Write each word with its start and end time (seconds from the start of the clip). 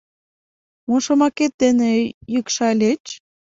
Мо 0.87 0.95
шомакет 1.03 1.53
дене 1.63 1.91
йӱкшальыч? 2.33 3.03